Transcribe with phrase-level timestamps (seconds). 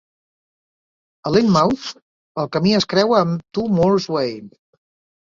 [1.29, 1.83] A Lynmouth
[2.45, 4.33] el camí es creua amb Two Moors Way.